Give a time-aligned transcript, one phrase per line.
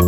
[0.00, 0.06] 嗨，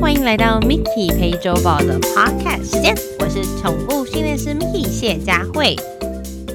[0.00, 5.74] 欢迎来到 Mickey 陪周宝的 Podcast 时间，我是宠物训练师 Mickey 谢佳慧。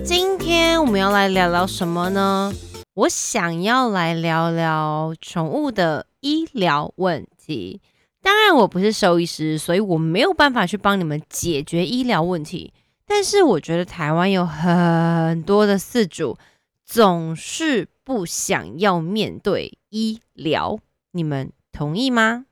[0.05, 2.53] 今天我们要来聊聊什么呢？
[2.93, 7.81] 我想要来聊聊宠物的医疗问题。
[8.21, 12.71] 当然，我不是兽医师，所以我没有办法去帮你们解决医疗问题。
[13.05, 16.37] 但是，我觉得台湾有很多的饲主
[16.91, 20.77] 总是不想要面对医疗，
[21.11, 22.47] 你们同意吗？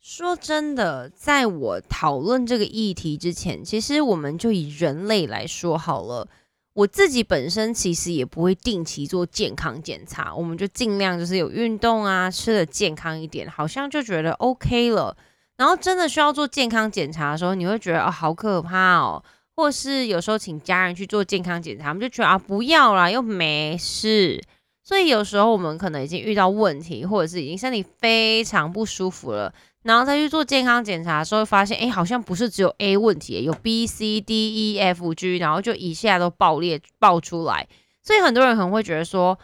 [0.00, 6.26] 说真的，在我讨论这个议题之前，其实我们就以人类来说好了。
[6.72, 15.16] 我自己本身其实也不会定期做健康检查，我们就尽量就是有运动啊，吃的健康一点，好像就觉得 OK 了。
[15.56, 19.22] 然后真的需要做健康检查的时候，你会觉得哦好可怕哦，
[19.58, 24.40] 或是有时候请家人去做健康检查，我们就觉得啊不要啦，又没事。
[24.84, 29.52] 所以有时候我们可能已经遇到问题，或者是已经身体非常不舒服了。
[29.82, 37.66] 然后再去做健康检查的时候，发现哎，好像不是只有 A 问题，有 B、C、D、E、F、G，然后就一下都爆裂爆出来。
[38.00, 39.36] 所以很多人可能会觉得说，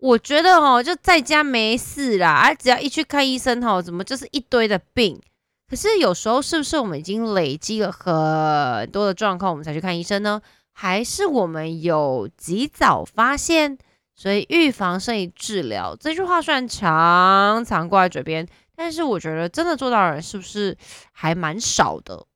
[0.00, 5.20] 我觉得哦，就在家没事啦，啊，只要一去看医生哦，怎么就是一堆的病？
[5.70, 10.42] 可是有时候是不是我们已经累积了很多的状况，我们才去看医生呢？
[10.72, 13.78] 还是我们有及早发现？
[14.16, 18.44] 所以预防胜于治疗这句话虽然常常挂在嘴边。
[18.74, 20.76] 但是我觉得真的做到的人是不是
[21.12, 22.26] 还蛮少的？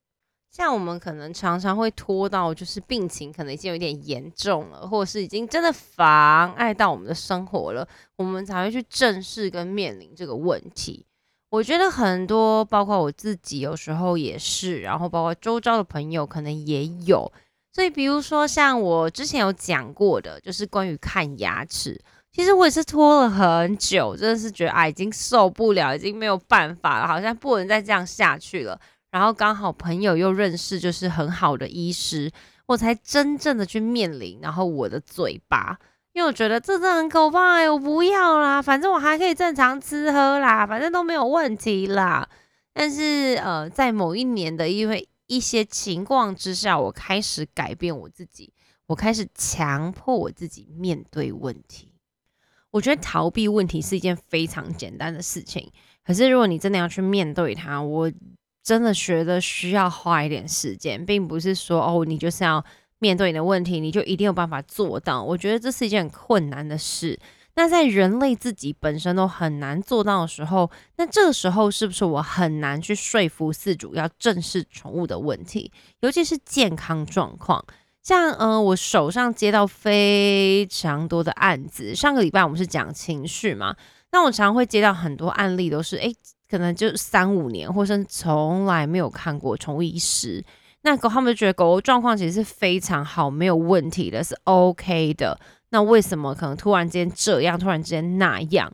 [0.50, 11.06] 像我们可能常常会拖到，就是病情可能已经有点严重了，或者是已经真的妨碍到我们的生活了，我们才会去正视跟面临这个问题。
[11.54, 17.30] 我觉得很多，包括我自己，有时候也是，然后包括周遭的朋友可能也有。
[17.72, 22.00] 所以，比如说像我之前有讲过的，就是关于看牙齿。
[22.32, 28.76] 其实我也是拖了很久，真的是觉得啊，已经受不了，已经没有办法了，好像不能再这样下去了。
[29.12, 32.28] 然后刚好朋友又认识，就是很好的医师，
[32.66, 34.40] 我才真正的去面临。
[34.42, 35.78] 然后我的嘴巴，
[36.14, 42.26] 因为我觉得这真的很可怕，我不要啦，反正我还可以正常吃喝啦，反正都没有问题啦。
[42.72, 48.52] 但是呃，在某一年的因为一些情况之下，我开始改变我自己，
[48.86, 51.90] 我开始强迫我自己面对问题。
[52.70, 55.68] 我觉得逃避问题是一件非常简单的事情，
[56.06, 58.12] 可是如果你真的要去面对它，我
[58.62, 62.64] 真的觉得需要花一点时间，并不是说哦，你就是要
[63.04, 65.22] 面对你的问题，你就一定有办法做到。
[65.22, 67.18] 我觉得这是一件很困难的事。
[67.54, 75.70] 那在人类自己本身都很难做到的时候，那这个时候是不是我很难去说服饲主要正视宠物的问题，
[76.00, 77.62] 尤其是健康状况？
[78.02, 81.94] 像呃，我手上接到非常多的案子。
[81.94, 83.76] 上个礼拜我们是讲情绪嘛，
[84.12, 86.10] 那我常常会接到很多案例，都是哎，
[86.50, 90.42] 可能就三五年，或是从来没有看过宠物医师。
[90.84, 95.38] 那狗他们就觉得狗狗状况其实是非常好，没有问题的，是 OK 的。
[95.70, 98.72] 那为什么可能突然间这样，突然之间那样？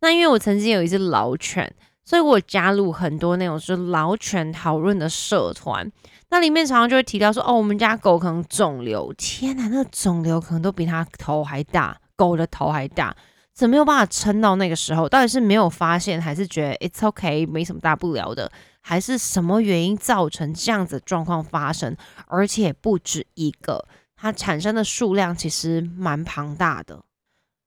[0.00, 1.74] 那因为我曾经有一只老犬，
[2.04, 5.90] 所以我加入很多那种是老犬讨论的社团。
[6.30, 13.16] 那里面常常就会提到说，哦，我们家狗可能肿瘤，天哪，那个肿瘤可能都比它头还大，狗的头还大，
[13.58, 15.08] 怎么没有办法撑到那个时候？
[15.08, 18.48] 到底是没有发现，还是觉得 it's okay 没什么大不了的，
[18.80, 21.96] 还是什么原因造成这样子状况发生？
[22.28, 27.02] 而且不止一个，它产生的数量其实蛮庞大的。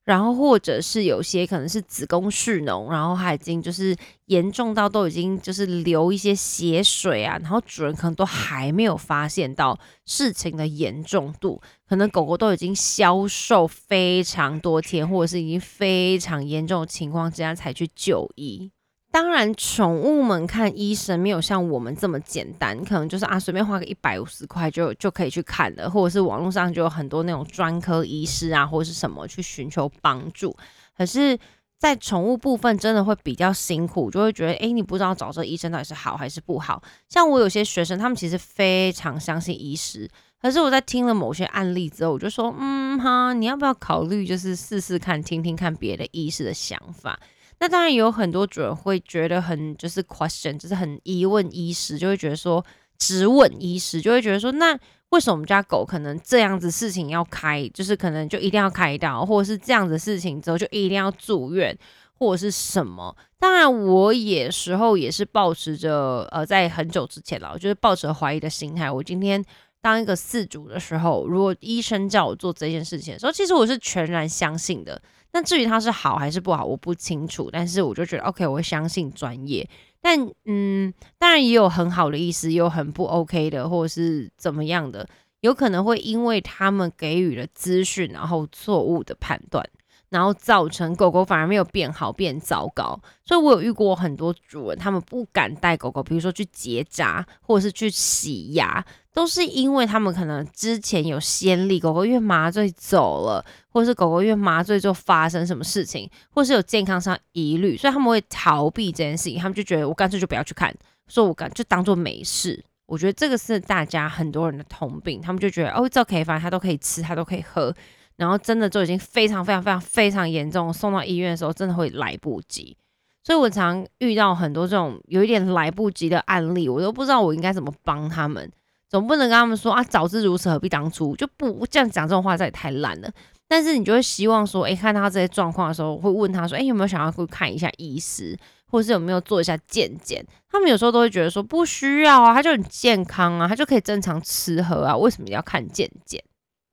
[0.04, 3.96] 然后或者是有些可能是子宫蓄脓，然后它已经就是
[4.26, 18.72] 严重到都已经就是流一些血水啊，然后主人可能都还没有发现到事情的严重度，可能狗狗都已经消瘦非常多天，或者是已经非常严重的情况之下才去就医。
[19.12, 30.56] 当然，宠物们看医生没有像我们这么简单，可能就是啊，随便花个一百五十块就就可以去看的，或者是网络上就有很多那种专科医师啊，或者是什么去寻求帮助。
[30.96, 31.38] 可是，
[31.78, 36.82] 在宠物部分真的会比较辛苦，就会觉得，哎，你不知道找这医生到底是好还是不好。
[37.10, 40.08] 像我有些学生，他们其实非常相信医师，
[40.40, 47.20] 可是我在听了某些案例之后，我就说，嗯哈，你要不要考虑就是试试看，听听看别的医师的想法。
[47.62, 52.64] 那当然有很多主人会觉得很就是 question，就是很疑问医师，就会觉得说
[52.98, 54.76] 质问医师，就会觉得说，那
[55.10, 61.78] 为什么我们家狗可能这样子事情要开，就是可能就一定要开刀，或者是这样子事情之后就一定要住院，
[62.18, 63.16] 或者是什么？
[63.38, 68.90] 当然，我也时候也是保持着呃，在很久之前了，就是抱着怀疑的心态。
[68.90, 69.40] 我今天
[69.80, 75.00] 当一个饲主的时候，如果医生叫我做这件事情的时候，其实我是全然相信的。
[75.32, 77.48] 那至于他是好还是不好，我不清楚。
[77.50, 79.68] 但是我就觉得 OK，我会相信专业。
[80.00, 85.08] 但嗯，当然也有很好的意思，也有很不 OK 的，或者是怎么样的，
[85.40, 89.64] 有可能会因为他们给予了资讯，然后错误的判断。
[90.12, 93.00] 然后造成狗狗反而没有变好，变糟糕。
[93.24, 109.38] 所以我有遇过很多主人，他们不敢带狗狗，比如说去结扎或者是去洗牙，都是因为他们可能之前有先例，狗狗因为麻醉走了，或者是狗狗因为麻醉就发生什么事情，或是有健康上疑虑，所以他们会逃避这件事情。
[109.38, 110.74] 他们就觉得我干脆就不要去看，
[111.08, 112.62] 说我干就当做没事。
[112.84, 117.74] 我觉得这个是大家很多人的通病，他们就觉得哦，这可以，反正他都可以吃，他都可以喝。
[118.16, 122.76] 然后真的就已经非常非常非常非常严重，送到医院的时候真的会来不及。
[123.24, 128.50] 所以我常遇到很多这种有一点来不及的案例，我都不知道我应该怎么帮他们。
[128.88, 133.08] 总不能跟他们说啊，早知如此何必当初，就不这样讲这种话，这也太烂了。
[133.46, 138.36] 但是你就会希望说，哎，看到这些状况的时候，会问他说，哎，有没有想要去看一下医师，
[138.66, 140.24] 或者是有没有做一下健检？
[140.50, 146.20] 他们有时候都会觉得说，不需要啊，他就很健康啊，他就可以正常吃喝啊，为什么要看健检？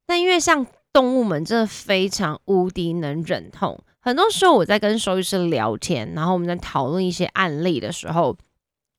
[0.08, 0.66] 但因为像。
[1.00, 3.82] 动物们真的非常无敌能忍痛。
[4.02, 8.36] 很多时候我在跟兽医师聊天，然后我们在讨论一些案例的时候，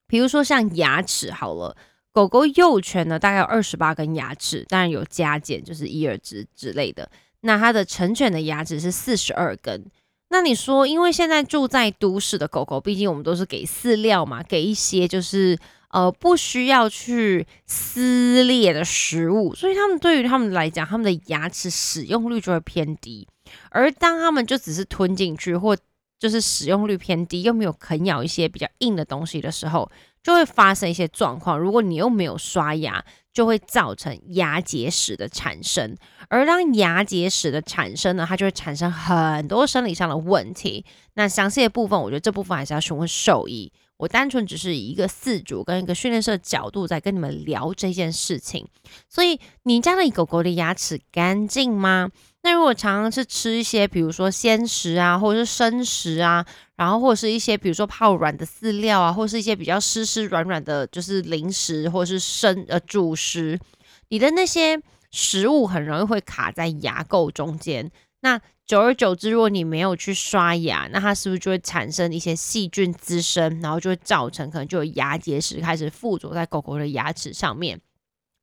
[0.07, 1.77] 比如说像牙齿好了，
[2.11, 7.07] 狗狗幼犬呢大概有二十八根牙齿，当然有加减，就是一二只之类的。
[7.43, 9.85] 那它的成犬的牙齿是四十二根。
[10.31, 15.59] 那你说，因为现在住在都市的狗狗，毕竟我们都是给饲料嘛，给一些就是。
[15.91, 23.27] 呃，不需要去撕裂的食物，所以他们对于他们来讲，他们的牙齿使用率就会偏低。
[23.71, 25.77] 而当他们就只是吞进去，或
[26.19, 29.91] 就是使用率偏低，又没有啃咬一些比较硬的东西的时候，
[30.23, 31.59] 就会发生一些状况。
[31.59, 35.97] 如果你又没有刷牙，就会造成牙结石的产生。
[36.29, 40.85] 而当牙结石的产生呢，它就会产生很多生理上的问题。
[41.15, 43.73] 那详细的部分，我觉得这部分还是要询问兽医。
[44.01, 48.67] 我单纯只是以一个饲主跟一个训练社的角度在跟你们聊这件事情，
[49.11, 52.11] 所以你家的狗狗的牙齿干净吗？
[52.43, 63.61] 那如果常常是吃一些，比如说鲜食啊，或者是生食啊，然后或者是一些比如说泡软的饲料啊，或是一些比较湿湿软软的，就是零食或者是生呃主食，
[64.09, 64.81] 你的那些
[65.11, 68.41] 食物很容易会卡在牙垢中间，那。
[68.67, 77.81] 久而久之，如果你没有去刷牙，那它是不是就会产生一些细菌滋生，然后就会造成可能就有牙结石开始附着在狗狗的牙齿上面？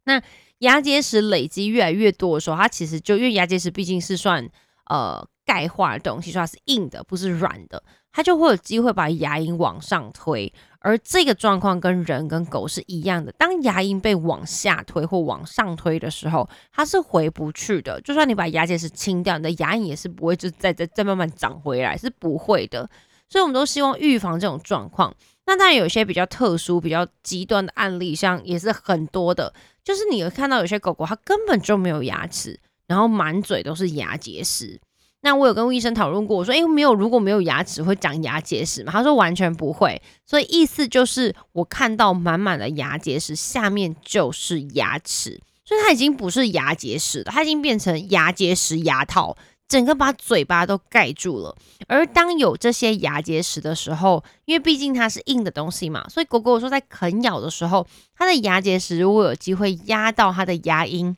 [0.03, 0.21] 那
[0.57, 4.49] 牙结石累积越来越多的时候，它其实就因为牙结石毕竟是算
[4.89, 10.53] 呃钙化的东西，说它是硬的，不是软的，它就会有机会把牙龈往上推。
[10.79, 17.99] 而这个状况跟人跟狗是一样的，当牙龈被往下推或往上推的时候，它是回不去的。
[18.01, 22.87] 就算你把牙结石清掉，你的牙龈也是不会就再再再慢慢长回来，是不会的。
[23.29, 25.13] 所以，我们都希望预防这种状况。
[25.45, 29.53] 那当然，有些比较特殊、比较极端的案例，像也是很多的，
[29.83, 34.79] 就是你会看到有些狗狗它根本就没有牙齿，然后满嘴都是牙结石。
[35.27, 38.93] 那我有跟医生讨论过，我说，诶，没有，如果没有牙齿会长牙结石吗？
[38.93, 49.35] 他说完全不会，所以意思就是我看到满满的牙结石，下面就是牙齿，所以它已经不是牙结石了，它已经变成牙结石牙套，
[49.67, 51.53] 整个把嘴巴都盖住了。
[51.89, 61.17] 而当有这些牙结石的时候，因为毕竟它是硬的东西嘛，所以狗狗说在啃咬的时候，它的牙结石如果有机会压到它的牙龈。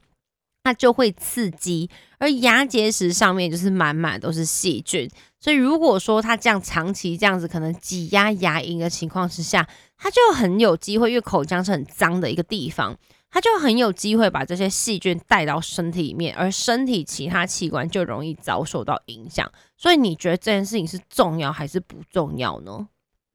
[0.61, 1.89] 它就会刺激，
[2.19, 5.09] 而牙结石上面就是满满都是细菌，
[5.39, 12.95] 所以如果说它这样长期这样子可能挤压牙龈的情况之下，它就很有机会，因为口腔是很脏的一个地方，
[13.31, 19.49] 它就很有机会把这些细菌带到身体里面，而身体其他器官就容易遭受到影响。
[19.77, 22.87] 所以你觉得这件事情是重要还是不重要呢？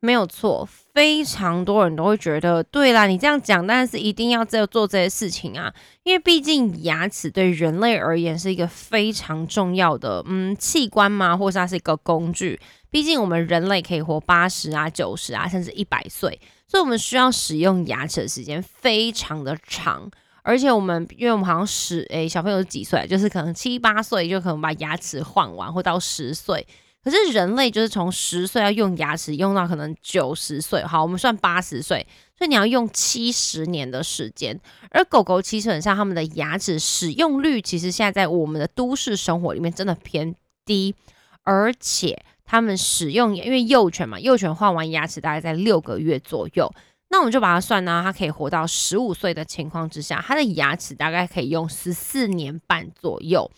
[0.04, 12.60] 没有错，非常多人都会觉得，对啦，你这样讲，但是一定要在做这些事情啊，因为毕竟牙齿对人类而言是一个非常重要的嗯器官嘛，或者它是一个工具。
[12.90, 20.08] 毕竟我们人类可以活八十啊、九十啊，甚至一百岁，所以我们需要使用牙齿的时间非常的长。
[20.42, 26.66] 而且我们，因为我们好像十诶小朋友是几岁，就是可能七八岁就可能把牙齿换完，或到十岁。
[27.04, 34.58] 可是人类就是从十岁要用牙齿用到可能九十岁，好，我们算八十岁，所以你要用七十年的时间。
[34.88, 40.34] 而狗狗其实很像它们的牙齿使用率，其实现在在我们的都市生活里面真的偏
[40.64, 40.94] 低，
[41.42, 46.72] 而且它们使用因为幼犬嘛，幼犬换完牙齿大概在六个月左右。
[47.10, 53.50] 那我们就把它算呢，它可以活到十五岁的情况之下，它的牙齿大概可以用十四年半左右。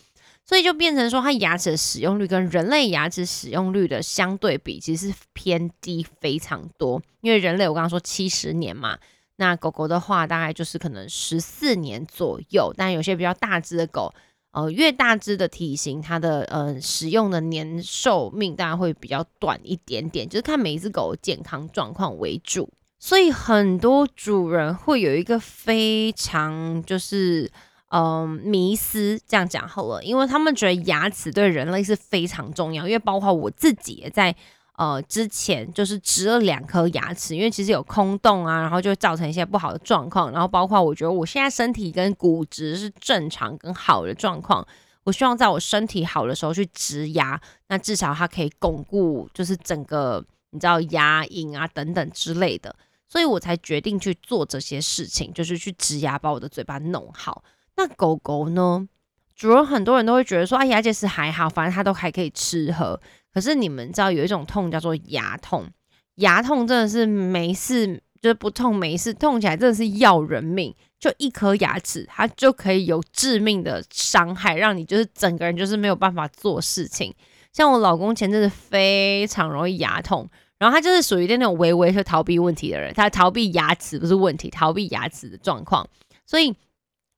[0.49, 7.03] 所以就变成说，它牙齿的使用率跟人类牙齿使用率的相对比，其实是偏低非常多。
[7.21, 8.97] 因为人类我刚刚说七十年嘛，
[9.39, 12.73] 那狗狗的话大概就是可能十四年左右。
[12.77, 14.15] 但有些比较大只的狗，
[14.53, 22.73] 呃，越大只的体型，它的呃使用的年寿命当然会比较短一点点，就是看每一只狗健康状况为主。
[23.01, 27.51] 所以很多主人会有一个非常就是。
[27.89, 34.35] 嗯，迷思这样讲好了，因为他们觉得牙齿对人类是非常重要，因为包括我自己也在
[34.77, 44.67] 呃之前就是植了两颗牙齿，因为其实有空洞啊，然后就会造成一些不好的状况，然后包括我觉得我现在身体跟骨质是正常跟好的状况，
[45.05, 52.75] 我希望在我身体好的时候去植牙，那至少它可以巩固就是整个你知道牙龈啊等等之类的，
[53.09, 57.45] 所以我才决定去做这些事情，就是去植牙，把我的嘴巴弄好。
[57.77, 58.89] 那狗狗呢？
[59.35, 62.99] 主人很多人都会觉得说，啊，牙结石还好，反正它都还可以吃喝。
[63.35, 65.67] 可是你们知道有一种痛叫做牙痛，
[66.15, 70.75] 牙痛真的是没事，就是不痛没事，痛起来真的是要人命。
[70.99, 77.15] 就一颗牙齿，它就可以有致命的伤害，让你就是整个人就是没有办法做事情。
[77.53, 80.27] 像我老公前阵子非常容易牙痛，
[80.59, 85.87] 然后他就是属于那种微微会逃避问题的人，他逃避牙齿不是问题，逃避牙齿的状况，
[86.25, 86.57] 所以。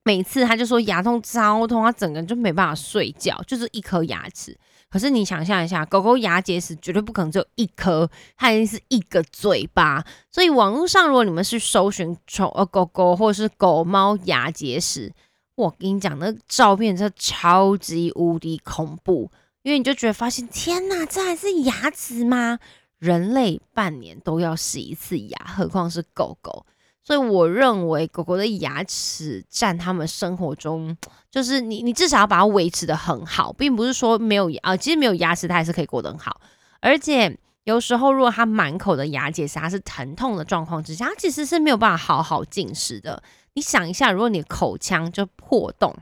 [0.09, 4.57] 每次他就说牙痛超痛，他整个人就没办法睡觉，就是一颗牙齿。
[4.89, 10.03] 可是你想象一下，狗狗牙结石绝对不可能只有一颗，它一定是一个嘴巴。
[10.31, 15.13] 所以网络上如果你们是搜寻宠呃狗狗或者是狗猫牙结石，
[15.57, 22.59] 我跟你讲，那照片真的超级无敌恐怖，因为你就觉得发现天哪，这还是牙齿吗？
[22.99, 26.65] 人类半年都要洗一次牙，何况是狗狗。
[27.09, 30.95] 所以我认为狗狗的牙齿占他们生活中，
[31.31, 36.39] 就是你你至少要把它维持的很好，并不是说没有啊，其实没有牙齿它还是可以过得很好。
[36.81, 37.35] 而且
[37.65, 43.23] 有时候如果它满口的牙结石，它是疼痛的状况之下，它其实是没有办法好好进食的。
[43.55, 45.97] 你想一下，如果你口腔就破洞，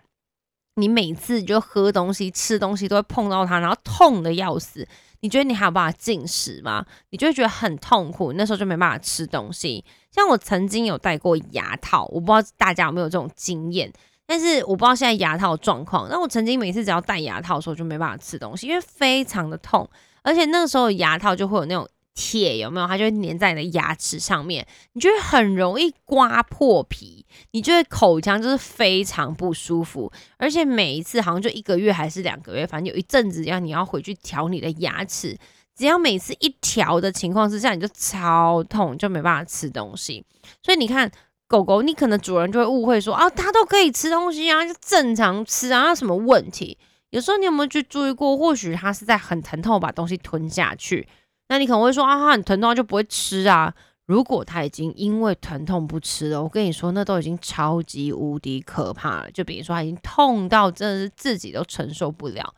[0.75, 4.89] 你每次就喝东西、吃东西都会碰到它，然后痛的要死。
[5.21, 6.85] 你觉得你还有办法进食吗？
[7.11, 9.85] 你就会觉得很痛苦，那时候就没办法吃东西。
[10.11, 13.93] 像我曾经有戴过牙套，我不知道大家有没有这种经验，
[14.27, 16.09] 但是我不知道现在牙套状况。
[16.11, 19.89] 那我曾经每次只要戴牙套的时候，就没办法吃东西，因为非常的痛，
[20.23, 21.89] 而且那个时候牙套就会有那种。
[22.17, 22.87] 铁有没有？
[22.89, 35.37] 它就会粘在你的牙齿上面，你就会很容易刮破皮，你就会口腔就是非常不舒服，而且每一次好像就一个月还是两个月，反正有一阵子要你要回去调你的牙齿，
[35.77, 40.25] 只要每次一调的情况之下，你就超痛，就没办法吃东西。
[40.63, 41.11] 所以你看
[41.47, 46.79] 狗狗，你可能主人就会误会说啊，它都可以吃东西啊，就正常吃啊，什么问题？
[47.11, 51.07] 有时候你有没有去注意过，或许它是在很疼痛把东西吞下去。
[51.49, 53.75] 那你可能会说啊，它很疼痛就不会吃啊。
[54.07, 59.31] 如果它已经因为疼痛不吃了，我跟你说，那都已经超级无敌可怕了。
[59.33, 62.55] 就比如说，它已经痛到真的是自己都承受不了。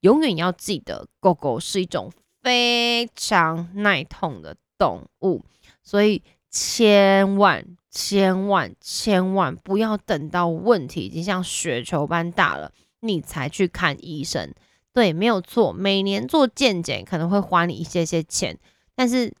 [0.00, 5.44] 永远要记得，狗狗是一种非常耐痛的动物，
[5.82, 12.70] 所以千万千万千万不要等到问题已经像雪球般大了，
[13.00, 14.52] 你才去看医生。
[14.94, 15.72] 对，没有错。
[15.72, 18.58] 每年做健检可能会花你一些些钱，
[18.94, 19.32] 但是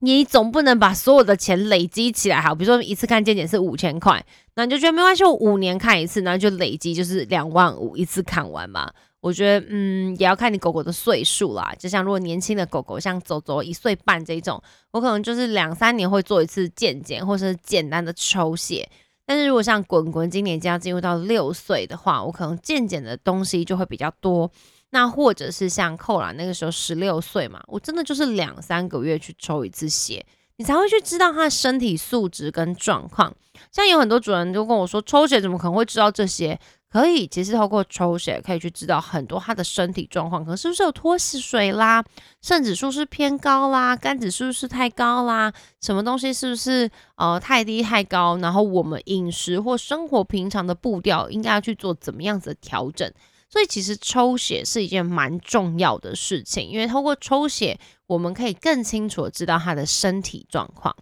[0.00, 2.40] 你总不能把所有的钱累积起来。
[2.40, 8.90] 好，比如说一次看健检是五千块，那你就觉得没关系，我五年看一次，那就累积就是两万五一次看完嘛。
[9.20, 11.74] 我觉得，嗯，也要看你狗狗的岁数啦。
[11.78, 18.88] 就像如果年轻的狗狗，像走走一岁半这种，我可能就是两三年会做一次健检，或是简单的抽血。
[19.30, 24.50] 但是如果像滚滚今年将要进入到六岁的话，我可能渐渐的东西就会比较多。
[24.90, 33.32] 那或者是像扣兰那个时候十六岁嘛，我真的就是两三个月去抽一次血，你才会去知道他的身体素质跟状况。
[33.70, 36.58] 像有很多主人就跟我说，抽血怎么可能会知道这些？
[36.90, 42.04] 可以，其实透过抽血可以去知道很多他的身体状况，可能是不是有脱水啦，
[42.42, 48.36] 肾指数是偏高啦，肝指数是太高啦，什么东西是不是呃太低太高？
[48.38, 53.08] 然后我们饮食或生活平常的步调应该要去做怎么样子的调整？
[53.48, 57.78] 所以其实抽血是一件蛮重要的事情，因为透过抽血
[58.08, 60.94] 我们可以更清楚知道他的身体状况。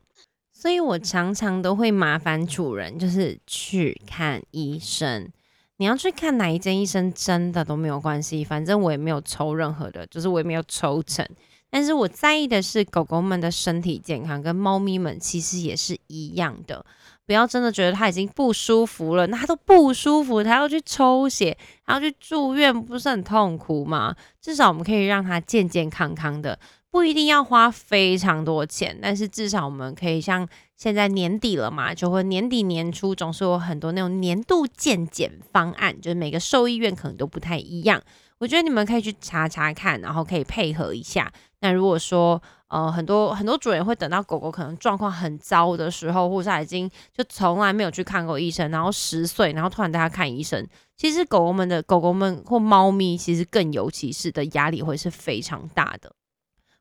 [0.53, 5.31] 所以我常常都会麻烦主人，就是去看医生。
[5.79, 11.27] 你要去看哪一间医生，真的都没有关系，反正我也没有抽任何的，就是我也没有抽成。
[11.71, 16.85] 但是我在意的是狗狗们的身体健康，跟猫咪们其实也是一样的。
[17.27, 24.17] 不要真的觉得它已经不舒服了，那它都不舒服，它要去抽血，还要去住院，不是很痛苦吗？
[24.41, 26.59] 至少我们可以让它健健康康的，
[26.91, 38.03] 不一定要花非常多钱，但是至少我们可以像现在年底了嘛，就会年底年初总是有很多那种年度健检方案，就是每个兽医院可能都不太一样。
[38.39, 41.31] 我觉得你们可以去查查看，然后可以配合一下。
[41.61, 50.67] 那如果说呃很多很多主人会等到狗狗可能状况很糟的时候，或者已经就从来没有去看过医生，然后十岁，然后突然带它看医生，
[50.97, 56.13] 其实狗狗们的狗狗们或猫咪其实更尤其是的压力会是非常大的。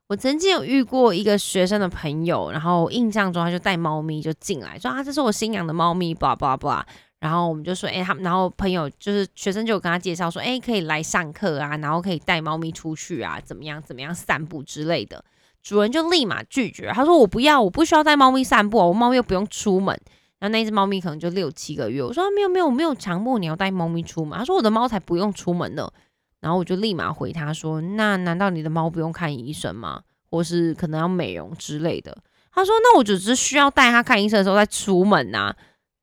[0.08, 6.86] 我曾经有遇过一个学生的朋友，然后印象中他就带猫咪就进来，说啊这是我新养的猫咪，叭叭叭。
[7.20, 15.22] 然后我们就说，哎，他，然后朋友就是学生，就跟他介绍说，哎，可以来上课啊，然后可以带猫咪出去啊，怎么样，怎么样散步之类的。
[15.60, 20.00] 主人就立马拒绝，他说我不要，我不需要带猫咪散步，我猫咪又不用出门。
[20.38, 24.38] 然后那只猫咪可能就六七个月，我说没有没有，我没有强迫你要带猫咪出门。
[24.38, 25.90] 他说我的猫才不用出门呢。
[26.40, 30.02] 然后我就立马回他说，那难道你的猫不用看医生吗？
[30.30, 32.16] 或是可能要美容之类的？
[32.52, 35.54] 他说那我只是需要带它看医生的时候再出门呐。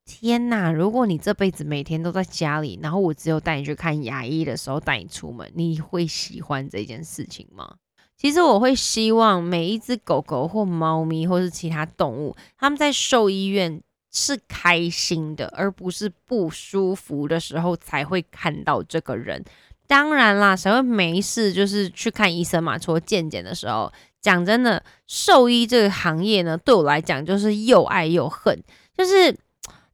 [0.05, 0.71] 天呐！
[0.71, 7.75] 如果你这辈子每天都在家里，然后我只有带你去看牙医的时候带你出门，你会喜欢这件事情吗？
[8.15, 19.43] 其实我会希望每一只狗狗或猫咪或是其他动物，他们在兽医院是开心的，而不是不舒服的时候才会看到这个人。
[19.87, 22.77] 当然啦，谁会没事就是去看医生嘛？
[22.77, 28.61] 除了健检的时候，讲真的，兽医这个行业呢，对我来讲就是又爱又恨，
[28.97, 29.35] 就是。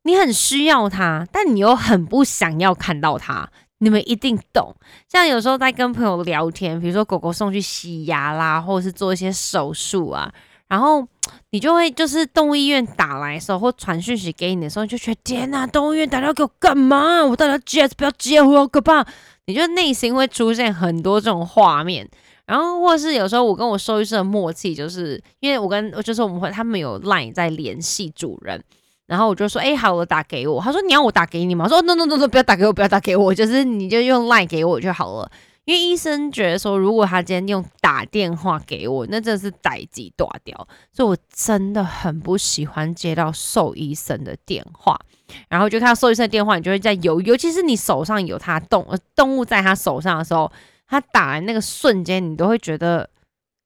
[0.04, 3.48] 你很需要它，但你又很不想要看到它。
[3.78, 4.76] 你们一定懂。
[5.08, 10.34] 像有时候在跟朋友聊天，比如说狗狗送去洗牙啦，或者是做一些手术啊，
[10.68, 11.08] 然后
[11.52, 17.24] 你就会就是动物医院打来的时候，或传讯息给你的时候，就觉得天哪，动物医院打电话给我干嘛？
[17.24, 18.42] 我到底要接还是不要接？
[18.42, 19.06] 我好可怕！
[19.46, 22.10] 你就内心会出现很多这种画面。
[22.46, 28.62] 然后或是有时候我跟我兽医师的默契，就是因为我跟就是我们会他们有 line 在联系主人。
[29.08, 30.62] 然后我就说，哎，好，了打给我。
[30.62, 31.66] 他说，你要我打给你吗？
[31.66, 35.30] 我说，no no no no，不要打给我，不要打给我，就是你就用 line 给我就好了。
[35.66, 40.68] 因为医生觉得说，如果他今天用打电话给我，那真的是逮鸡断掉。
[40.92, 45.00] 所以我真的很不喜欢接到兽医生的电话。
[45.48, 50.52] 然后就看到兽医生的电话，你就会在犹豫，尤其是你手上有他动动物在他手上的时候，
[50.88, 53.10] 他打来那个瞬间，你都会觉得，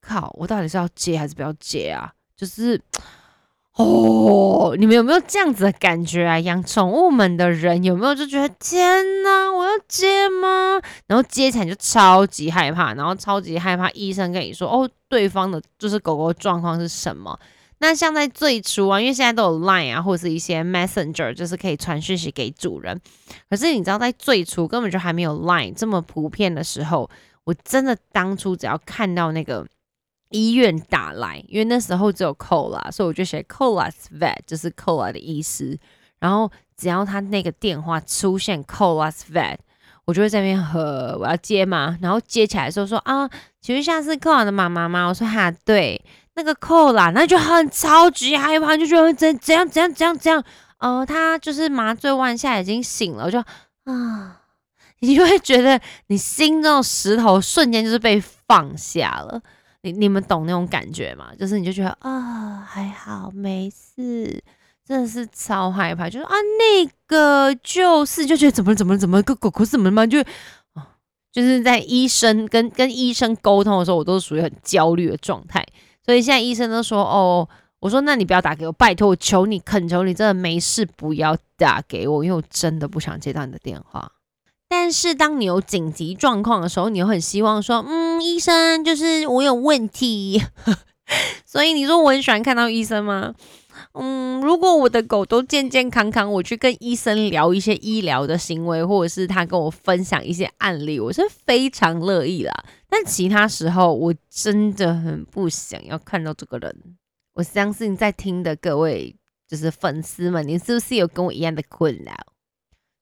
[0.01, 2.13] 靠，我到底是要接还是不要接啊？
[2.35, 2.79] 就是。
[3.77, 6.39] 哦，你们有没有这样子的感觉啊？
[6.39, 10.79] 养宠物们的人有没有就觉得天哪，我要接吗？
[11.07, 17.37] 然后接起来就超级害怕，然后超级害怕医生跟你说哦，对方的就是狗狗状况是什么？
[17.79, 22.97] 那像在最初啊，因为现在都有 Line 啊，或者是一些 Messenger，就是可以传讯息给主人。
[23.49, 27.09] 可是你知道，在最初根本就还没有 Line 这么普遍的时候，
[27.43, 29.67] 我真的当初只要看到那个。
[30.35, 35.79] 医院打来，因为那时候只有 Cola，所以我就写 Cola's Vet，就是 Cola 的医师。
[36.19, 39.57] 然后只要他那个电话出现 Cola's Vet，
[40.03, 41.97] 我就会在那边和我要接嘛。
[42.01, 43.29] 然后接起来的时候说啊，
[43.61, 45.07] 请问下是 Cola 的妈妈吗？
[45.07, 50.43] 我说哈，对，那个 Cola，那就很超级害怕，就觉得怎怎样怎样怎样怎样，
[50.79, 53.39] 呃，他就是麻醉完现在已经醒了，我就
[53.85, 54.41] 啊，
[54.99, 59.41] 你就会觉得你心中的石头瞬间就是被放下了。
[59.85, 61.29] 你你们懂那种感觉吗？
[61.39, 64.43] 就是你就觉得啊还好没事，
[64.83, 70.19] 真的是超害怕，就是啊那个就是就觉得怎么怎么怎么个狗狗怎么嘛就
[70.73, 70.97] 啊
[71.31, 75.63] 就是在医生跟跟医生沟通的时候，我都是属于很焦虑的状态。
[76.03, 77.47] 所以现在医生都说哦，
[77.79, 84.11] 我说那你不要打给我，拜托我求你恳求你，真的没事不要打给我，因为我真的不想接到你的电话。
[84.77, 90.43] 但是当你有紧急状况的时候，你又很希望说，嗯，医生就是我有问题，
[91.43, 93.33] 所以你说我很喜欢看到医生吗？
[93.93, 102.53] 嗯，如果我的狗都健健康康，我去跟医生聊一些医疗的行为，或者是他跟我分享一些案例，我是非常乐意啦。
[102.89, 106.75] 但其他时候，我真的很不想要看到这个人。
[107.33, 109.15] 我相信在听的各位
[109.47, 112.13] 就是粉丝们，你是不是有跟我一样的困扰？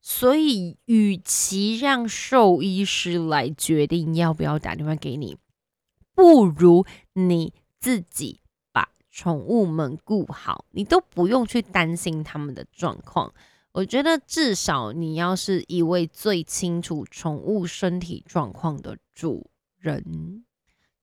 [0.06, 5.38] 所以，与其让兽医师来决定要不要打电话给你，
[6.14, 8.42] 不如你自己
[8.74, 13.34] 把宠物们顾好，你都不用去担心他们的状况。
[13.72, 20.44] 我觉得，至少你要是一位最清楚宠物身体状况的主人，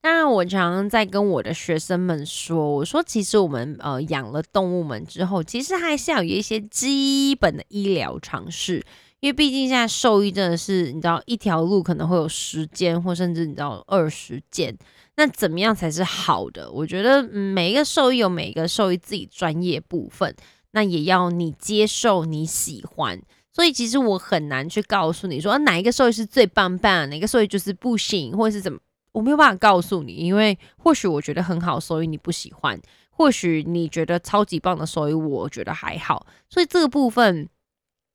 [0.03, 8.83] 当然，我常常在跟我的学生们说，我说其实我们呃养了动物们之后，其实还是要有一些基本的医疗常识，
[9.21, 14.75] 因为毕竟现在兽医真的是你知道一条路可能会有十间，或甚至你知道二十间，
[15.17, 16.73] 那怎么样才是好的？
[16.73, 20.35] 我觉得每一个兽医有每一个兽医自己专业部分，
[20.71, 23.21] 那也要你接受你喜欢，
[23.53, 28.79] 所以其实我很难去告诉你说哪一个兽医是最棒棒，哪个兽医就是不行，或者是怎么。
[29.13, 32.79] 我没有办法告诉你，因为或许我觉得很好，所以你不喜欢；
[33.11, 36.27] 或许你觉得超级棒的，所以我觉得还好。
[36.49, 37.49] 所以这个部分，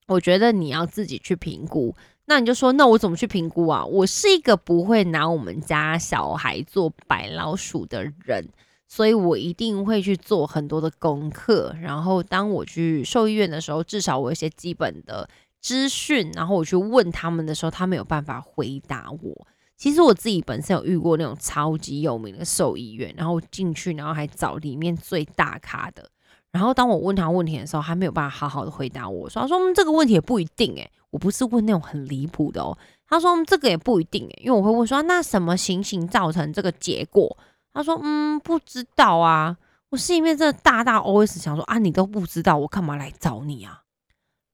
[0.08, 1.95] 我觉得你要自己去评估。
[2.27, 3.86] 那你就说，那我怎么去评估啊？
[3.86, 8.47] 我是一个不会拿我们家小孩做白老鼠的人，
[8.88, 11.75] 所以我一定会去做很多的功课。
[11.79, 15.29] 然后当我去兽医院的时候，至少我有一些基本的
[15.62, 19.47] 资讯，然后我去问他们的时候，他们有办法回答我。
[19.77, 26.09] 其实我自己本身有遇过那种超级有名的兽医院，然后进去，然后还找里面最大咖的。
[26.51, 32.77] 然后当我问他问题的时候，他没有办法好好的回答我，说：“他说这个问题也不一定诶，我不是问那种很离谱的哦。”
[33.09, 37.38] 他说：“这个也不一定诶，因为我会问说那什么情形造成这个结果？”
[37.73, 39.57] 他说：“嗯，不知道啊。”
[39.91, 43.83] 我心里面真的大大 OS 想说：“啊，你都不知道，我干嘛来找你啊？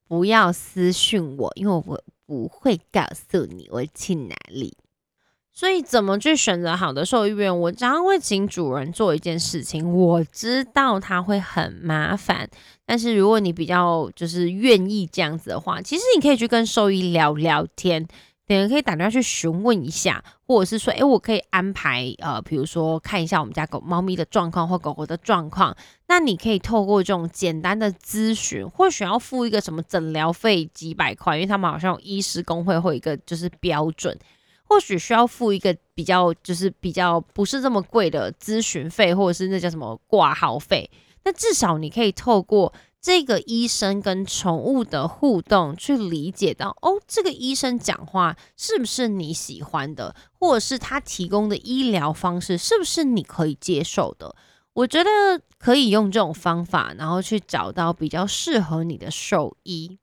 [0.08, 4.76] 不要私讯我，因为我不会告诉你我去哪里。”
[5.62, 7.60] 所以怎么去选择好的兽医院？
[7.60, 12.50] 我常常会请主人做一件事情，我知道他会很麻烦，
[12.84, 18.04] 但是如果你比较就是愿意这样子的话，其实你可以去跟兽医聊聊天，
[18.48, 34.18] 等下可以打电话去询问一下，或者是说，诶，我可以安排呃，比如说看一下我们家狗猫咪的状况或狗狗的状况，那你可以透过这种简单的咨询，或许要付一个什么诊疗费几百块，因为他们好像有医师工会会一个就是标准。
[34.72, 40.90] 或许需要付一个比较，就是比较不是这么贵的咨询费，或者是那叫什么挂号费。
[41.26, 54.34] 那至少你可以透过这个医生跟宠物的互动，去理解到哦，这个医生讲话是不是你喜欢的，或者是他提供的医疗方式是不是你可以接受的。
[54.72, 55.10] 我觉得
[55.58, 60.00] 可以用这种方法，然后去找到比较适合你的兽医。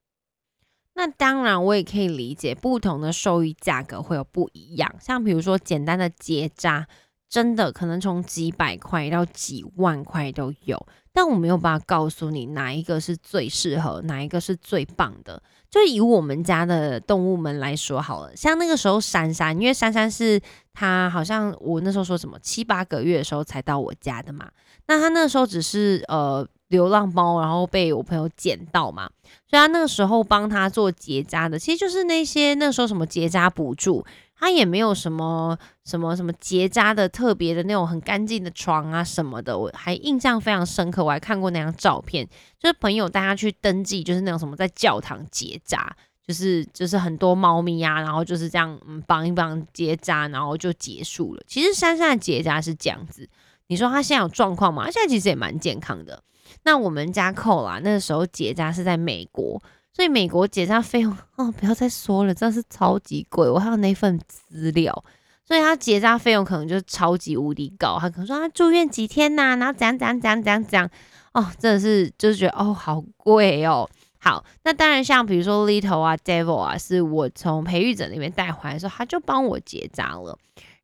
[0.99, 4.93] 那当然，我也可以理解不同的兽医价格会有不一样。
[5.01, 6.89] 像比如说简单的结扎，
[7.29, 10.87] 真的可能从几百块到几万块都有。
[11.13, 15.41] 但我没有办法告诉你哪一个是最适合，哪一个是最棒的。
[15.71, 20.41] 就以我们家的动物们来说好了，像那个时候珊珊，因为珊珊是
[20.75, 24.51] 她好像我那时候说什么七八个月的时候才到我家的嘛。
[24.89, 26.45] 那她那时候只是呃。
[26.69, 29.11] 流浪猫，然后被我朋友捡到嘛，
[29.49, 34.05] 所以他那个时候帮他做结扎的，其实就是那些那时候什么结扎补助，
[34.39, 42.27] 他也没有什么什么什么结扎的特别的那种很干净的床啊什么的，我还印象非常深刻，我还看过那张照片，
[42.59, 51.43] 就是朋友带他去登记，就是那种什么在教堂结扎，就是就是很多猫咪啊，然后就是这样嗯帮一帮结扎，然后就结束了。
[51.47, 53.27] 其实珊珊的结扎是这样子，
[53.69, 54.91] 你说他现在有状况吗？
[54.91, 56.23] 现在其实也蛮健康的。
[56.65, 59.61] 那我们家扣啦，那个时候结扎是在美国，
[59.93, 63.49] 所以美国结扎费用哦，不要再说了，真的是超级贵。
[63.49, 65.05] 我还有那份资料，
[65.45, 67.99] 所以他结扎费用可能就是超级无敌高。
[68.01, 70.91] 他可能说他住院几天呐，然后怎样怎样怎样怎样怎样，
[71.33, 73.89] 哦，真的是就是觉得哦，好贵哦。
[74.21, 80.37] 好，那当然像比如说 Little 啊，Devil 啊，是我从培育者那边带回来的时候，他就帮我结扎了。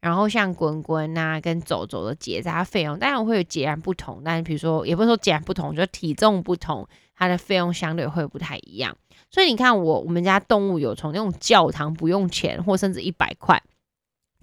[0.04, 4.20] 然后像滚滚啊跟走走的结扎费用，当然会有截然不同。
[4.22, 6.86] 但是比如说，也不是说截然不同，就体重不同，
[7.16, 8.94] 它的费用相对会不太一样。
[9.30, 13.62] 所以你看，我我们家动物有从那种教堂不用钱，或甚至一百块，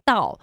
[0.04, 0.40] 到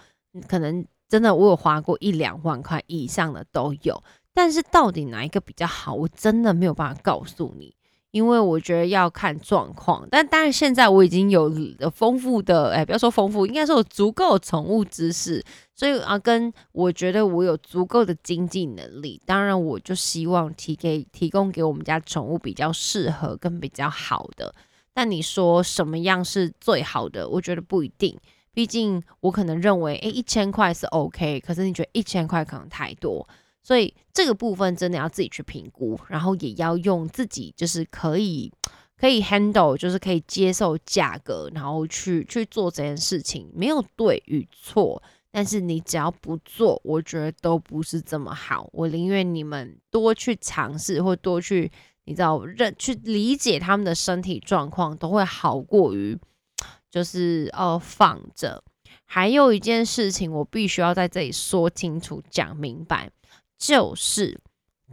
[0.47, 4.01] 可能真的我有花过一两万块以上的都有。
[4.33, 7.75] 但是到底哪一个比较好，我真的没有办法告诉你。
[8.11, 11.53] 因为我觉得要看状况，但当然现在我已经有
[11.95, 15.45] 丰富的，哎，不要说丰富，应该说有足够的宠物知识，
[15.75, 24.55] 所以啊，跟我觉得我有足够的经济能力，当然我就希望提给提供给我们家宠物比较适合跟比较好的。
[24.95, 27.29] 但你说什么样是最好的？
[27.29, 28.19] 我觉得不一定，
[28.55, 33.29] 毕竟我可能认为，哎，一千块是 OK，可是你觉得一千块可能太多。
[33.69, 38.51] 所以这个部分真的要自己去评估，然后也要用自己就是可以
[38.99, 45.03] 可以 handle，就是可以接受价格，然后去去做这件事情，没有对与错。
[45.31, 48.67] 但是你只要不做，我觉得都不是这么好。
[48.73, 51.71] 我宁愿你们多去尝试，或多去
[52.07, 56.19] 你知道认去理解他们的身体状况，都会好过于
[56.91, 58.65] 就是哦放着。
[59.05, 63.11] 还有一件事情，我必须要在这里说清楚、讲明白，
[63.59, 64.41] 就是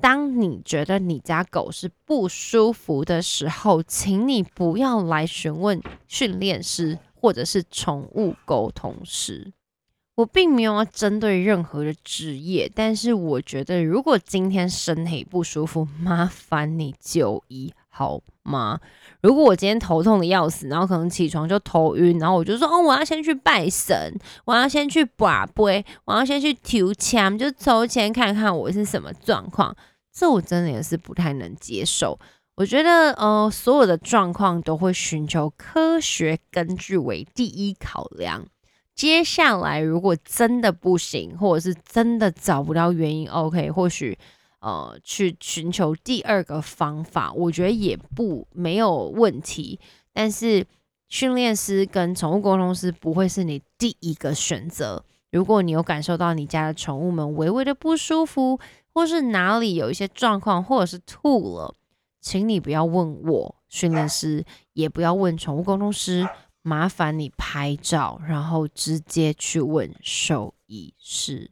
[0.01, 9.53] 当你觉得你家狗是不舒服的时候，请你不要来询问训练师或者是宠物沟通师。
[10.15, 18.77] 我并没有要针对任何的职业，但是我觉得，如果今天身体不舒服，麻烦你就医好吗？
[19.21, 29.73] 如果我今天头痛的要死，然后可能起床就头晕，然后我就说，哦，我要先去拜神，我要先去把杯，我要先去求签，就抽签看看我是什么状况，
[30.11, 32.19] 这我真的也是不太能接受。
[32.55, 38.45] 我觉得，呃，所有的状况都会寻求科学根据为第一考量。
[38.93, 44.17] 接下来，如果真的不行，或者是真的找不到原因，OK，或许
[44.65, 49.79] 呃去寻求第二个方法，我觉得也不没有问题。
[50.11, 50.65] 但是
[51.07, 55.05] 训练师跟宠物沟通师不会是你第一个选择。
[55.31, 58.59] 如果你有感受到你家的宠物们微微的不舒服，
[58.91, 61.75] 或是哪里有一些状况，或者是吐了，
[62.19, 66.27] 请你不要问我训练师，也不要问宠物沟通师。
[66.63, 71.51] 麻烦你拍照，然后直接去问兽医师。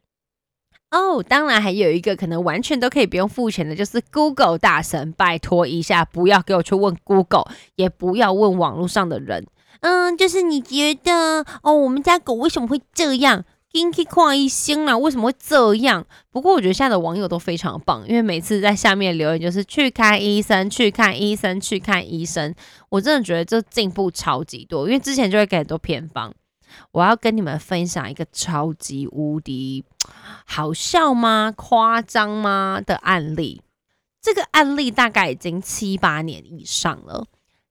[0.93, 9.47] 哦，当然还有一个可能完全都可以不用付钱的，就是 Google 大神，拜托一下，不要给我去问 Google，也不要问网络上的人。
[9.81, 13.43] 嗯，就是你觉得哦，我们家狗为什么会这样？
[13.71, 16.05] 天气跨一星啊，为什么会这样？
[16.31, 22.53] 不过我觉得现在的网友都非常棒，因为每次在下面留言就是去看医生，去看医生，去看医生。
[22.89, 26.31] 我真的觉得这进步超级多，因为之前就会给很多偏方。
[26.91, 29.83] 我要跟你们分享一个超级无敌
[30.45, 31.53] 好笑吗？
[31.55, 33.61] 夸张吗的案例？
[34.21, 37.25] 这个案例大概已经七八年以上了。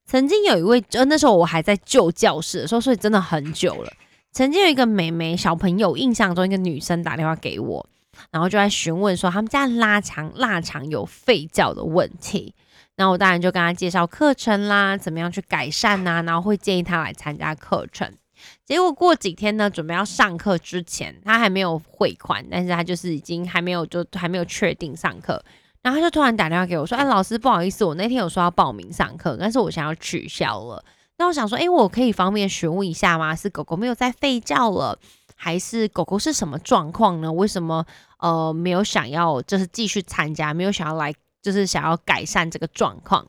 [0.04, 3.90] 曾经有一位，就那时候我还在旧教室的时候，所以真的很久了。
[4.32, 7.86] 曾经有一个美眉小朋友，印象中一个女生打电话给我，
[8.30, 12.54] 然后就在询问说他们家拉肠腊肠有吠叫的问题，
[12.96, 18.12] 然后我当然就跟她介绍课程啦，怎么样去改善呐，然后会建议她来参加课程。
[18.64, 25.42] 结果过几天呢，准备要上课之前，他还没有汇款，但是他就是已经还没有就还没有确定上课，
[25.82, 30.82] 然后他就突然打电话给我说：“哎，老师不好意思，我那天有说要报名上课，但是我想要取消了。”
[31.18, 33.34] 那我想说，哎，我可以方便询问一下吗？
[33.34, 34.96] 是狗狗没有在吠叫了，
[35.34, 37.30] 还是狗狗是什么状况呢？
[37.32, 37.84] 为什么
[38.18, 43.26] 呃没有想要就是继续参加，没有想要来就是想要改善这个状况？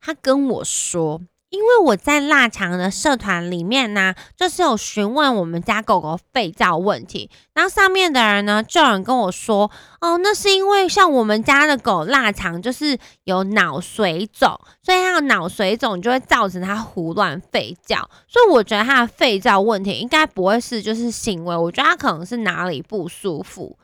[0.00, 1.22] 他跟我说。
[1.54, 23.78] 因为我在腊肠的社团里面呢，就是有询问我们家狗狗吠叫问题，然后上面的人呢就有人跟我说，哦，那是因为像我们家的狗腊肠就是有脑水肿，所以它有脑水肿就会造成它胡乱吠叫，所以我觉得它的吠叫问题应该不会是就是行为，我觉得它可能是哪里不舒服。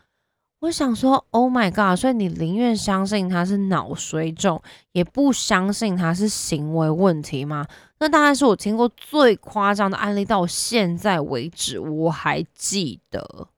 [0.61, 1.99] 我想说，Oh my god！
[1.99, 4.61] 所以你宁愿相信他是脑水肿，
[4.92, 7.66] 也不相信他是行为问题吗？
[7.99, 13.49] 那当然是我听过最夸张的案例，到现在为止我还记得。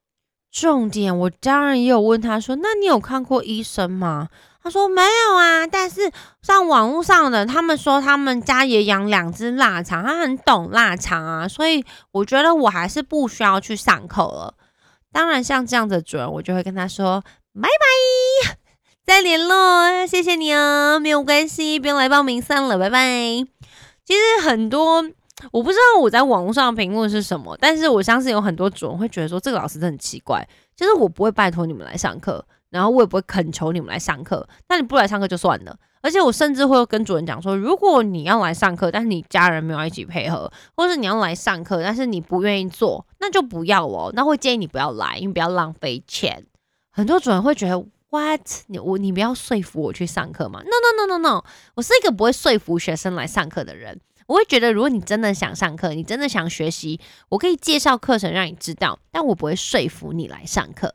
[0.53, 4.29] 重点，我当然也有问他说：“那你有看过医生吗？”
[4.63, 6.09] 他说：“没有啊。”但是
[6.43, 14.55] 上网络上的他们说，他们家也养两只腊肠，他很懂腊肠啊，所以我觉得我还是不需要去上课了。
[15.13, 17.23] 当然，像这样的主人，我就会跟他说
[17.55, 18.57] 拜拜，
[19.05, 23.01] 再联络，谢谢你哦，没有关系，不用来报名算了，拜拜。
[24.05, 25.05] 其实很多
[25.53, 30.47] 我不知道我在网络上的评论是什么，但是我相信有很多主人会觉得说这个老师真的很奇怪。
[30.77, 35.77] 其实我不会拜托你们来上课，然后我也不会恳求你们来上课，那你不来上课就算了。
[36.03, 44.11] 而且我甚至会跟主人讲说，如果你要来上课，但是你家人没有一起配合，或是你要来上课，但是你不愿意做，那就不要哦。
[44.15, 46.45] 那会建议你不要来，因为不要浪费钱。
[46.91, 48.41] 很多主人会觉得，what？
[48.67, 51.45] 你我你不要说服我去上课嘛？No No No No No，
[51.77, 54.01] 我是一个不会说服学生来上课的人。
[54.27, 60.93] 我会觉得，如果你真的想上课，你真的想学习，我可以介绍课程让你知道，但我不会说服你来上课。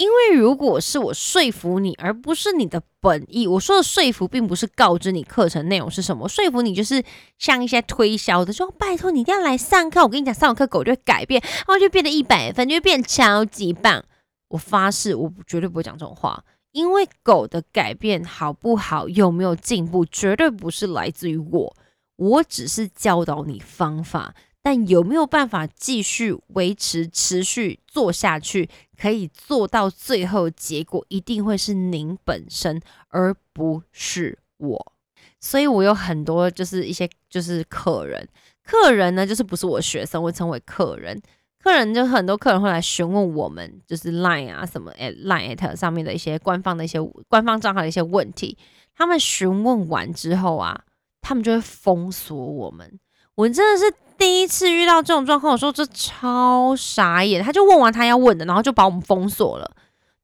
[0.00, 7.04] 因为如果是我说服你，而不是你的本意，我说的说服并不是告知你课程内容是什么，说服你就是
[7.36, 10.02] 像一些推销的，说拜托你一定要来上课。
[10.02, 14.02] 我跟你讲，上完课狗就会改变，然后就变得一百分，就会变超级棒。
[14.48, 21.76] 我发誓，我绝对不会讲这种话，因为狗的改变好不好，有没有进步，绝对不是来自于我，
[22.16, 24.34] 我只是教导你方法。
[24.62, 28.68] 但有没有办法继续维持、持续做下去，
[28.98, 34.92] 可以做到最后结果，一定会是您本身，而不是我。
[35.40, 38.28] 所以我有很多就是一些就是客人，
[38.62, 41.20] 客人呢就是不是我学生，会称为客人。
[41.62, 48.56] 客人就很多客人会来询问我们，就是 Line 啊什么 At Line at 上面的一些官方的一些官方账号的一些问题。
[48.94, 50.84] 他们询问完之后啊，
[51.20, 52.98] 他们就会封锁我们。
[53.34, 57.42] 我真的是第一次遇到这种状况，我说这超傻眼。
[57.42, 59.74] 他就问完他要问的，然后就把我们封锁了，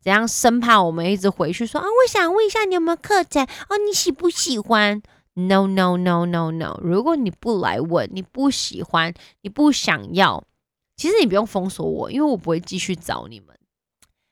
[0.03, 5.01] 怎样生怕我们一直回去说啊，我想问一下你有没有课程哦，你喜不喜欢
[5.33, 10.45] ？No no no no no，如果你不来问，你不喜欢，你不想要。
[10.95, 13.57] 其实你不用封锁我，因为我不会继续找你们。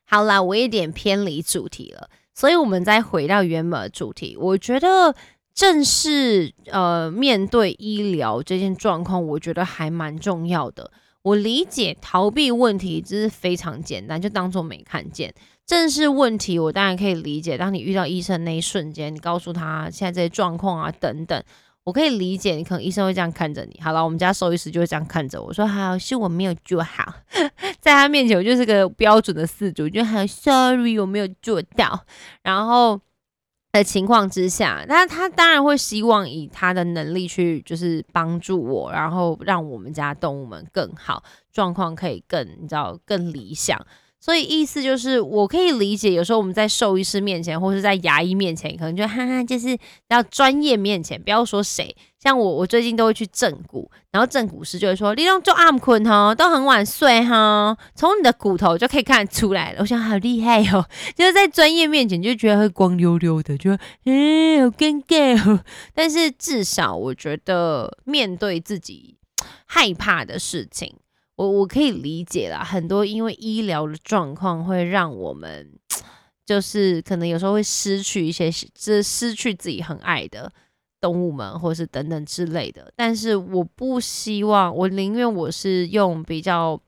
[0.06, 4.36] 好啦，我有点偏离主题了，所以我们再回到原本的主题。
[4.38, 5.14] 我觉得
[5.54, 10.90] 正式呃面对医疗这件状况，我觉得还蛮重要的。
[11.22, 15.32] 我理解逃避问题只是非常简单，就当做没看见。
[15.64, 21.42] 正视问题我当然可以理解，当你遇到医生那一瞬间，你告诉他现在这些状况啊等等。
[21.84, 23.78] 我可以理解，你可能医生会这样看着你。
[23.82, 27.12] 好了，我们家兽医师就会这样看着我说：“好，是我没有做好。
[27.78, 32.06] ”在他面前，我就是个标准的四主，就很 sorry，我没有做到。
[32.42, 32.98] 然后
[33.78, 43.78] 的情况之下，那他当然会希望以他的能力去，就是帮助我，然后让我们家动物们更好，状况可以更，你知道，更理想。
[44.20, 49.76] 所以意思就是，我可以理解，有时候我们在兽医师面前，或是在牙医面前，可能就哈哈，就是
[50.08, 51.94] 要专业面前，不要说谁。
[52.24, 65.62] 像我，我最近都会去正骨，然后正骨师就会说：“你用做暗困哈，都很晚睡哈，从你的骨头就可以看出来了。”我想好厉害哦，就是在专业面前就觉得会光溜溜的，就嗯好尴尬哦。
[65.94, 69.18] 但是至少我觉得面对自己
[69.66, 70.96] 害怕的事情。
[71.36, 75.68] 我我可以理解啦，很多因为医疗的状况会让我们，
[76.46, 80.50] 就是可能有时候会失去一些，这失去自己很爱的
[81.04, 82.90] 动物们，或是等等之类的。
[82.96, 86.80] 但是我不希望，我宁愿我是用比较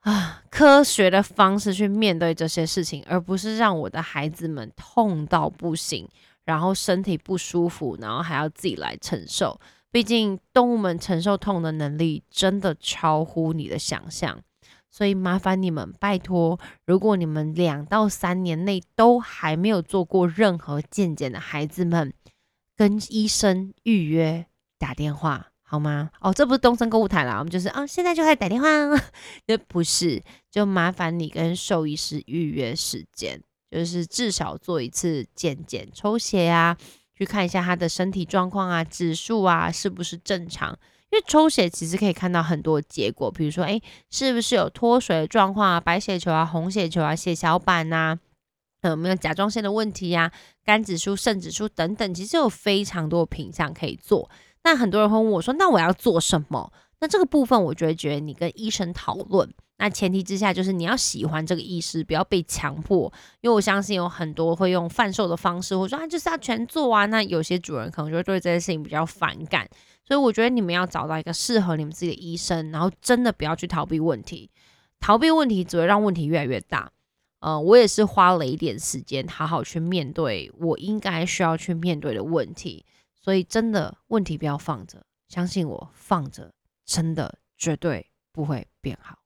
[0.00, 6.08] 啊科学的方式去面对这些事情，而不是让我的孩子们痛到不行，
[6.46, 9.60] 然后身体不舒服，然后还要自己来承受。
[9.90, 14.40] 毕竟动物们承受痛的能力真的超乎你的想象，
[14.90, 22.12] 所以麻烦你们拜托，如果你们两到三年内都还没有做过任何健检的孩子们，
[22.80, 24.46] 跟医生预约
[24.78, 26.08] 打电话好吗？
[26.18, 28.66] 哦，这不是东森购物台啦，我们就是啊，现在就开始打电话，
[29.44, 33.38] 那不是，就麻烦你跟兽医师预约时间，
[33.70, 36.74] 就是至少做一次健检抽血呀。
[37.14, 40.70] 去看一下他的身体状况啊，指数啊是不是正常？
[41.10, 48.18] 因为抽血其实可以看到很多结果，比如说，诶，是不是有脱水的状况啊，白血球啊、红血球啊、血小板呐，
[48.84, 50.32] 有没有甲状腺的问题呀、
[50.70, 54.30] 肝指数、肾指数等等，其实有非常多品项可以做。
[54.62, 56.72] 那很多人会问我说，那我要做什么？
[57.00, 59.52] 那这个部分，我就会觉得你跟医生讨论。
[59.78, 63.12] 那前提之下，就是你要喜欢这个医师，不要被强迫。
[63.40, 67.04] 因为我相信有很多会用贩售的方式，或者说啊就是要全做啊。
[67.06, 69.68] 那有些主人可能就会对这件事情比较反感。
[70.06, 74.48] 所以我觉得你们要找到一个适合你们自己的医生，然后真的不要去逃避问题。
[75.00, 76.92] 逃避问题只会让问题越来越大。
[77.40, 82.84] 呃，我也是花了一点时间，好好去面对我应该需要去面对的问题。
[83.22, 86.52] 所以真的问题不要放着，相信我，放着
[86.86, 89.18] 真的绝对不会变好。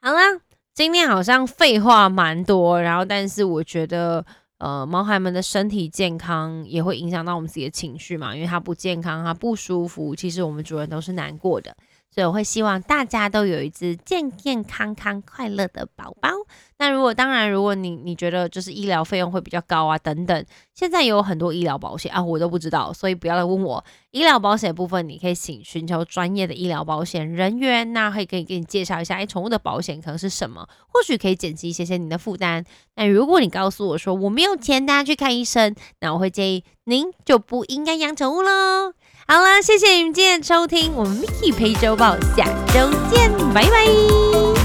[0.00, 0.40] 好啦，
[0.72, 4.24] 今天好像废话蛮多，然后但是我觉得，
[4.58, 11.76] 呃，毛孩们的身体健康也会影响到我们自己的情绪嘛，因为它不健康，它不舒服，其实我们主人都是难过的。
[12.10, 16.30] 所以我会希望大家都有一只健健康康、快乐的宝宝。
[16.78, 23.84] 那如果当然，如果你你觉得就是医疗费用会比较高啊，等等，现在也有很多医疗保险啊，我都不知道，所以不要来问我。
[24.10, 32.64] 医疗保险部分，你可以请寻求专业的医疗保险人员，那可以给给你介绍一下，哎，宠物的保险可能是什么，或许可以减轻一些些你的负担。
[32.94, 38.94] 那如果你告诉我说我没有钱，大家去看医生，那我会建议您就不应该养宠物喽。
[39.30, 44.57] 好啦，谢谢你们今天的收听，我们 Miki 陪周报，下周见，拜拜。